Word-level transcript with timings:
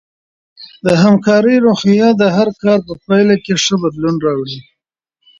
د 0.85 0.87
همکارۍ 1.03 1.55
روحیه 1.65 2.09
د 2.21 2.23
هر 2.35 2.49
کار 2.61 2.79
په 2.87 2.93
پایله 3.05 3.35
کې 3.43 3.53
ښه 3.63 3.75
بدلون 3.83 4.15
راوړي. 4.25 4.59